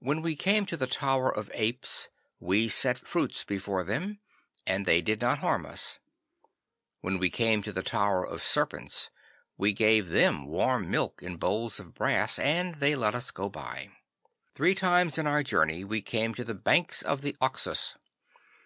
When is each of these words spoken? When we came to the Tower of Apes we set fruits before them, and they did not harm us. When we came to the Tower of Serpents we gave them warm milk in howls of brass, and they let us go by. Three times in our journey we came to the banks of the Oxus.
When 0.00 0.20
we 0.20 0.36
came 0.36 0.66
to 0.66 0.76
the 0.76 0.86
Tower 0.86 1.34
of 1.34 1.50
Apes 1.54 2.10
we 2.38 2.68
set 2.68 2.98
fruits 2.98 3.44
before 3.44 3.82
them, 3.82 4.20
and 4.66 4.84
they 4.84 5.00
did 5.00 5.22
not 5.22 5.38
harm 5.38 5.64
us. 5.64 5.98
When 7.00 7.16
we 7.16 7.30
came 7.30 7.62
to 7.62 7.72
the 7.72 7.82
Tower 7.82 8.26
of 8.26 8.42
Serpents 8.42 9.08
we 9.56 9.72
gave 9.72 10.08
them 10.08 10.44
warm 10.46 10.90
milk 10.90 11.22
in 11.22 11.40
howls 11.40 11.80
of 11.80 11.94
brass, 11.94 12.38
and 12.38 12.74
they 12.74 12.94
let 12.94 13.14
us 13.14 13.30
go 13.30 13.48
by. 13.48 13.90
Three 14.54 14.74
times 14.74 15.16
in 15.16 15.26
our 15.26 15.42
journey 15.42 15.82
we 15.82 16.02
came 16.02 16.34
to 16.34 16.44
the 16.44 16.52
banks 16.52 17.00
of 17.00 17.22
the 17.22 17.34
Oxus. 17.40 17.96